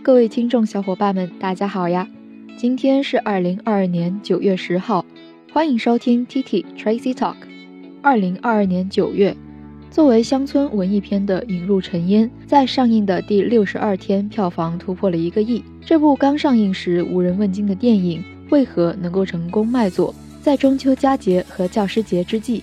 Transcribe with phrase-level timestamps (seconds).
[0.00, 2.06] 各位听众小伙伴们，大家好呀！
[2.56, 5.04] 今天是二零二二年九月十号，
[5.52, 7.34] 欢迎收听 T T Tracy Talk。
[8.00, 9.36] 二零二二年九月，
[9.90, 15.64] 作为乡村文艺片的《引入尘烟》在上映的第六十二天，票房突破了一个亿。
[15.84, 20.14] 这部刚上映时无人问津的电影，为何能够成功卖座？
[20.40, 22.62] 在中秋佳节和教师节之际，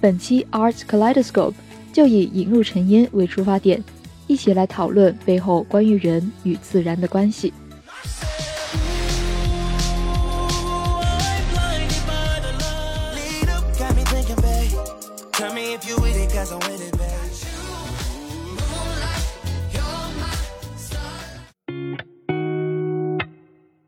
[0.00, 1.52] 本期 Arts Kaleidoscope
[1.92, 3.84] 就以《引入尘烟》为出发点。
[4.29, 7.53] 一起来讨论背后关于人与自然的关系。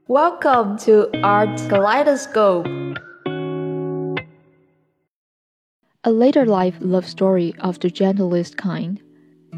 [0.10, 2.66] Welcome to Art Kaleidoscope,
[6.04, 9.00] a later life love story of the gentlest kind.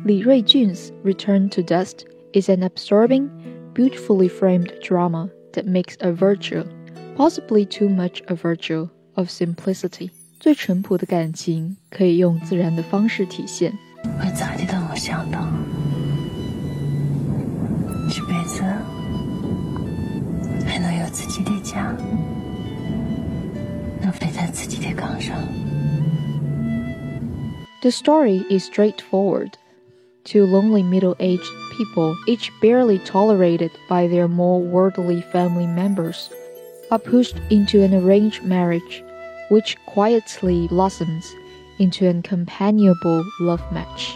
[0.06, 3.30] Li Ruijun's Return to Dust is an absorbing,
[3.73, 6.64] beautifully framed drama that makes a virtue,
[7.16, 10.12] possibly too much a virtue, of simplicity.
[10.39, 13.73] 最淳朴的感情可以用自然的方式体现。
[14.03, 15.45] 我咋地都没想到，
[18.09, 18.62] 这辈子
[20.66, 21.94] 还能有自己的家，
[24.02, 25.36] 能飞在自己的岗上。
[27.81, 29.52] The story is straightforward.
[30.23, 36.30] Two lonely middle aged people, each barely tolerated by their more worldly family members,
[36.89, 39.03] are pushed into an arranged marriage,
[39.50, 41.25] which quietly blossoms
[41.80, 44.14] into an companionable love match.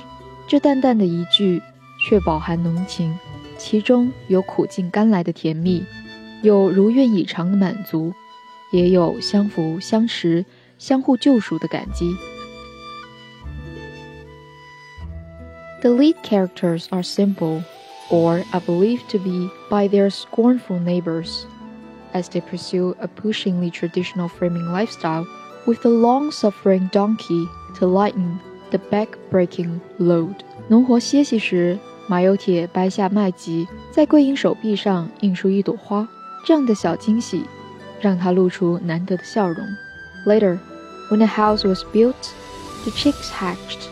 [0.47, 1.61] 这淡淡的一句，
[2.07, 3.17] 却饱含浓情，
[3.57, 5.83] 其中有苦尽甘来的甜蜜，
[6.43, 8.13] 有如愿以偿的满足，
[8.71, 10.45] 也有相扶相持、
[10.77, 12.13] 相互救赎的感激。
[15.81, 17.63] The lead characters are simple,
[18.09, 21.45] or are believed to be by their scornful neighbors,
[22.13, 25.25] as they pursue a pushingly traditional framing lifestyle
[25.65, 27.47] with a long suffering donkey
[27.79, 28.39] to lighten
[28.71, 30.35] the back-breaking load.
[30.69, 31.77] 农活歇息时，
[32.07, 36.07] 马有铁掰下麦秸，在桂英手臂上印出一朵花。
[36.45, 37.45] 这样的小惊喜，
[38.01, 39.65] 让他露出难得的笑容。
[40.25, 40.59] Later,
[41.09, 42.13] when the house was built,
[42.83, 43.87] the chicks hatched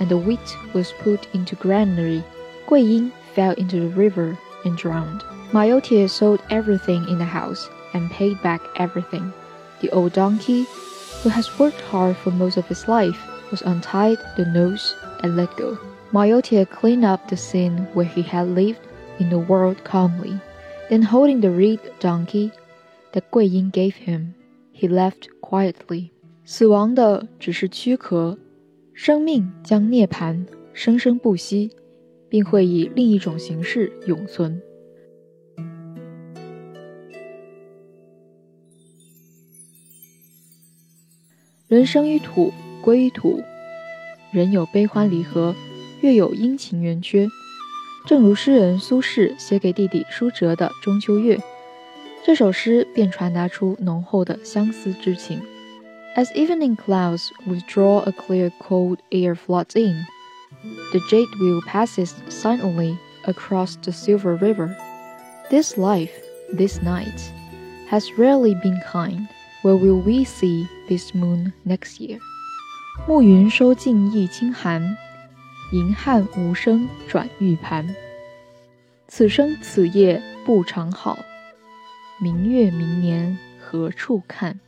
[0.00, 2.24] and the wheat was put into granary.
[2.66, 5.22] Gui Ying fell into the river and drowned.
[5.52, 9.32] Ma Youtie sold everything in the house and paid back everything.
[9.80, 10.66] The old donkey,
[11.22, 13.18] who has worked hard for most of his life,
[13.50, 15.78] was untied the nose and let go.
[16.12, 18.80] Ma Youtie cleaned up the scene where he had lived
[19.18, 20.40] in the world calmly.
[20.88, 22.52] Then, holding the reed donkey
[23.12, 24.34] that Gui Ying gave him,
[24.72, 26.10] he left quietly.
[26.44, 28.36] 死亡的只是躯壳
[29.02, 30.44] 生命将涅槃，
[30.74, 31.70] 生生不息，
[32.28, 34.60] 并会以另一种形式永存。
[41.66, 42.52] 人生于土，
[42.82, 43.42] 归于土。
[44.32, 45.54] 人有悲欢离合，
[46.02, 47.26] 月有阴晴圆缺。
[48.06, 51.36] 正如诗人苏轼写给弟弟舒辙的《中秋月》，
[52.22, 55.40] 这首诗便传达出浓厚的相思之情。
[56.15, 60.05] As evening clouds withdraw a clear cold air floods in,
[60.93, 64.75] the jade wheel passes silently across the silver river.
[65.49, 66.13] This life,
[66.53, 67.19] this night,
[67.89, 69.27] has rarely been kind.
[69.61, 72.19] Where will we see this moon next year?
[73.07, 74.97] 暮云收尽一清寒，
[75.73, 77.93] 银汉无声转玉盘。
[79.07, 81.17] 此生此夜不长好，
[82.21, 84.59] 明月明年何处看？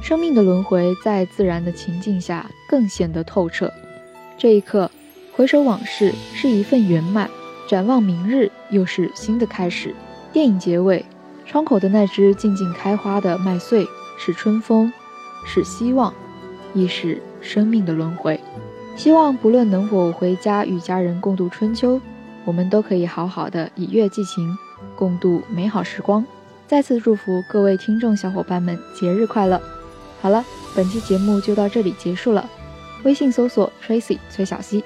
[0.00, 3.72] 生命的轮回在自然的情境下更显得透彻。
[4.36, 4.90] 这一刻，
[5.32, 7.30] 回首往事是一份圆满，
[7.68, 9.94] 展望明日又是新的开始。
[10.32, 11.04] 电影结尾，
[11.46, 13.86] 窗口的那只静静开花的麦穗，
[14.18, 14.92] 是春风，
[15.46, 16.12] 是希望，
[16.74, 18.40] 亦是生命的轮回。
[18.96, 22.00] 希望不论能否回家与家人共度春秋，
[22.44, 24.56] 我们都可以好好的以月寄情，
[24.96, 26.24] 共度美好时光。
[26.72, 29.60] 再次祝福各位听众小伙伴们节日快乐！
[30.22, 30.42] 好了，
[30.74, 32.48] 本期节目就到这里结束了。
[33.02, 34.82] 微信搜索 Tracy 崔小溪，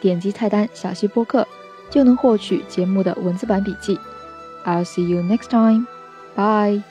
[0.00, 1.46] 点击菜单小溪播客，
[1.90, 3.98] 就能获取节目的文字版笔记。
[4.64, 5.84] I'll see you next time.
[6.34, 6.82] Bye.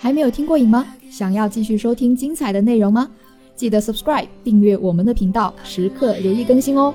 [0.00, 0.86] 还没有听过瘾吗？
[1.10, 3.10] 想要继续收听精彩的内容吗？
[3.54, 6.94] 记得 subscribe 订阅我们的频道，时刻留意更新哦。